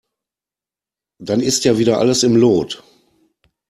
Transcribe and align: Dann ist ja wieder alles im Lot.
Dann 1.21 1.41
ist 1.41 1.63
ja 1.63 1.77
wieder 1.77 1.99
alles 1.99 2.23
im 2.23 2.35
Lot. 2.35 2.83